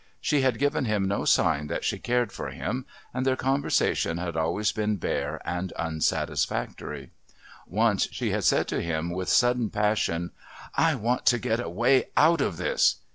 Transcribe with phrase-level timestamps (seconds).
[0.19, 4.35] She had given him no sign that she cared for him, and their conversation had
[4.35, 7.11] always been bare and unsatisfactory.
[7.67, 10.31] Once she had said to him with sudden passion:
[10.73, 12.95] "I want to get away out of this."